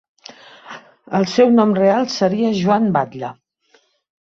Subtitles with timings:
[1.19, 3.33] El seu nom real seria Joan Batlle.